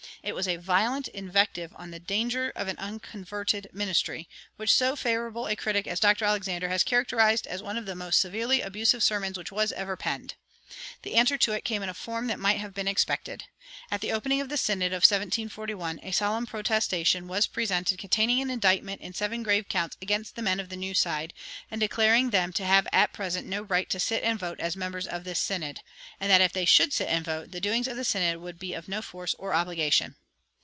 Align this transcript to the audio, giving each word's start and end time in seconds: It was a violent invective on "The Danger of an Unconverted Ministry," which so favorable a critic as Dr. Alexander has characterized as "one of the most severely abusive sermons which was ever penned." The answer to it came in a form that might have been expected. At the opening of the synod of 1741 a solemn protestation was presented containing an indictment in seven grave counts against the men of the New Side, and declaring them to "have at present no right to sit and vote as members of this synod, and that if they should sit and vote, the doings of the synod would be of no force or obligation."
It 0.23 0.35
was 0.35 0.47
a 0.47 0.57
violent 0.57 1.07
invective 1.07 1.73
on 1.77 1.89
"The 1.89 1.97
Danger 1.99 2.51
of 2.55 2.67
an 2.67 2.77
Unconverted 2.77 3.71
Ministry," 3.73 4.29
which 4.55 4.71
so 4.71 4.95
favorable 4.95 5.47
a 5.47 5.55
critic 5.55 5.87
as 5.87 5.99
Dr. 5.99 6.25
Alexander 6.25 6.69
has 6.69 6.83
characterized 6.83 7.47
as 7.47 7.63
"one 7.63 7.75
of 7.75 7.87
the 7.87 7.95
most 7.95 8.19
severely 8.19 8.61
abusive 8.61 9.01
sermons 9.01 9.35
which 9.35 9.51
was 9.51 9.71
ever 9.71 9.97
penned." 9.97 10.35
The 11.01 11.15
answer 11.15 11.37
to 11.37 11.51
it 11.51 11.65
came 11.65 11.83
in 11.83 11.89
a 11.89 11.93
form 11.93 12.27
that 12.27 12.39
might 12.39 12.59
have 12.59 12.73
been 12.73 12.87
expected. 12.87 13.43
At 13.91 13.99
the 13.99 14.13
opening 14.13 14.39
of 14.39 14.47
the 14.47 14.55
synod 14.55 14.93
of 14.93 15.03
1741 15.03 15.99
a 16.01 16.11
solemn 16.13 16.45
protestation 16.45 17.27
was 17.27 17.45
presented 17.45 17.97
containing 17.99 18.39
an 18.41 18.49
indictment 18.49 19.01
in 19.01 19.13
seven 19.13 19.43
grave 19.43 19.67
counts 19.67 19.97
against 20.01 20.37
the 20.37 20.41
men 20.41 20.61
of 20.61 20.69
the 20.69 20.77
New 20.77 20.93
Side, 20.93 21.33
and 21.69 21.81
declaring 21.81 22.29
them 22.29 22.53
to 22.53 22.63
"have 22.63 22.87
at 22.93 23.11
present 23.11 23.47
no 23.47 23.63
right 23.63 23.89
to 23.89 23.99
sit 23.99 24.23
and 24.23 24.39
vote 24.39 24.61
as 24.61 24.77
members 24.77 25.05
of 25.07 25.25
this 25.25 25.39
synod, 25.39 25.81
and 26.21 26.31
that 26.31 26.39
if 26.41 26.53
they 26.53 26.63
should 26.65 26.93
sit 26.93 27.09
and 27.09 27.25
vote, 27.25 27.51
the 27.51 27.59
doings 27.61 27.89
of 27.89 27.97
the 27.97 28.05
synod 28.05 28.37
would 28.37 28.57
be 28.57 28.71
of 28.73 28.87
no 28.87 29.01
force 29.01 29.33
or 29.37 29.53
obligation." 29.53 30.15